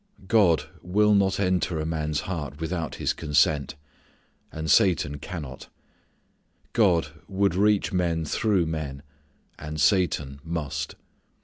[0.27, 3.75] God will not enter a man's heart without his consent,
[4.51, 5.67] and Satan _can_not.
[6.73, 9.03] God would reach men through men,
[9.59, 10.95] and Satan must.